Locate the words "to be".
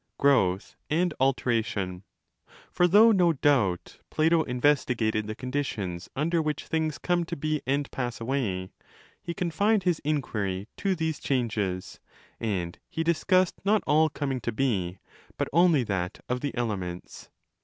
7.25-7.61, 14.41-14.97